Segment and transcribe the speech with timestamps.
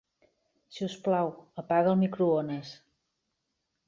[0.77, 1.29] Si us plau,
[1.63, 2.73] apaga el microones.